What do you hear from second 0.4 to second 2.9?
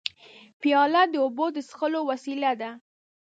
پیاله د اوبو د څښلو وسیله ده.